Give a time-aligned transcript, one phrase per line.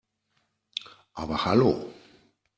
[1.13, 1.93] Aber hallo!